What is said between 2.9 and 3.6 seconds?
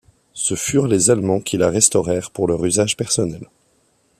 personnel.